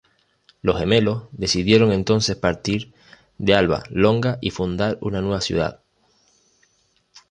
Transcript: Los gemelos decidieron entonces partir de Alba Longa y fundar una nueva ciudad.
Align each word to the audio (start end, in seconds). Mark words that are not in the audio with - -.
Los 0.63 0.79
gemelos 0.79 1.25
decidieron 1.31 1.91
entonces 1.91 2.35
partir 2.35 2.91
de 3.37 3.53
Alba 3.53 3.83
Longa 3.91 4.39
y 4.41 4.49
fundar 4.49 4.97
una 4.99 5.21
nueva 5.21 5.41
ciudad. 5.41 5.81